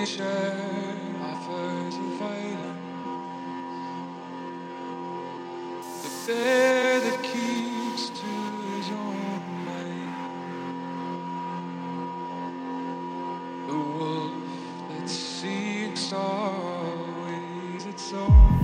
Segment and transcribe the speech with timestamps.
[0.00, 0.06] The
[6.26, 8.26] bear that keeps to
[8.76, 10.14] his own mind.
[13.66, 14.32] The wolf
[14.88, 18.59] that seeks always its own.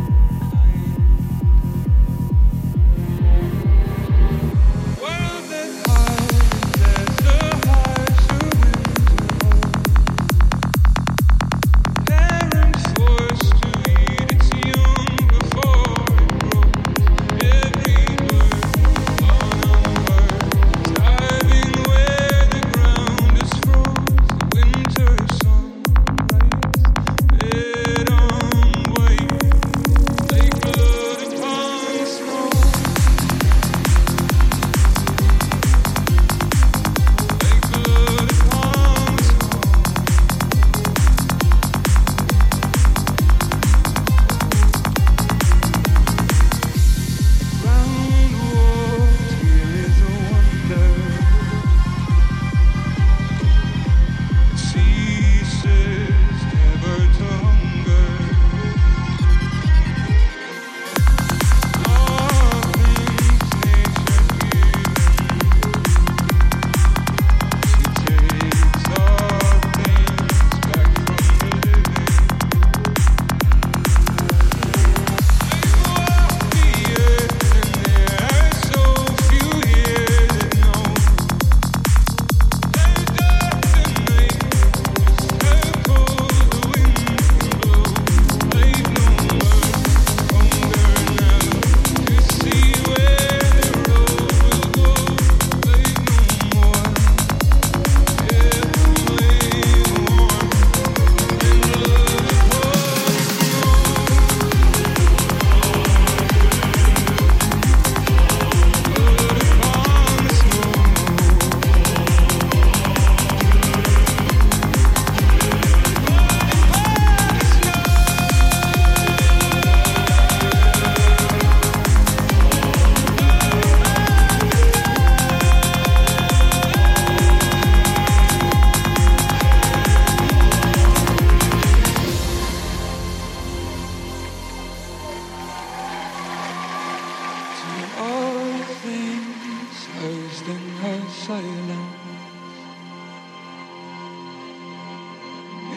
[141.08, 142.06] sayonara.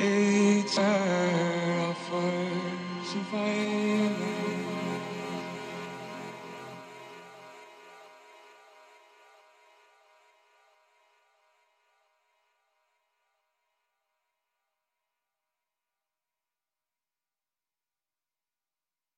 [0.01, 1.08] It's time.